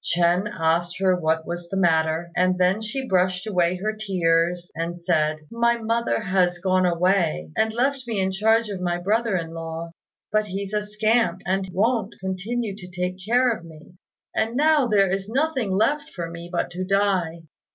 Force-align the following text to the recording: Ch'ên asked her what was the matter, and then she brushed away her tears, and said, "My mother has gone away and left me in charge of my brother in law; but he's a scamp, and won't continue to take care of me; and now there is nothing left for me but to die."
Ch'ên 0.03 0.51
asked 0.59 0.97
her 0.97 1.15
what 1.15 1.45
was 1.45 1.69
the 1.69 1.77
matter, 1.77 2.31
and 2.35 2.57
then 2.57 2.81
she 2.81 3.07
brushed 3.07 3.45
away 3.45 3.75
her 3.75 3.93
tears, 3.95 4.71
and 4.73 4.99
said, 4.99 5.41
"My 5.51 5.77
mother 5.77 6.19
has 6.21 6.57
gone 6.57 6.87
away 6.87 7.51
and 7.55 7.71
left 7.71 8.07
me 8.07 8.19
in 8.19 8.31
charge 8.31 8.69
of 8.69 8.81
my 8.81 8.97
brother 8.97 9.35
in 9.35 9.53
law; 9.53 9.91
but 10.31 10.47
he's 10.47 10.73
a 10.73 10.81
scamp, 10.81 11.43
and 11.45 11.69
won't 11.71 12.15
continue 12.19 12.75
to 12.77 12.89
take 12.89 13.23
care 13.23 13.51
of 13.55 13.63
me; 13.63 13.93
and 14.35 14.55
now 14.55 14.87
there 14.87 15.11
is 15.11 15.29
nothing 15.29 15.69
left 15.71 16.09
for 16.09 16.27
me 16.31 16.49
but 16.51 16.71
to 16.71 16.83
die." 16.83 17.43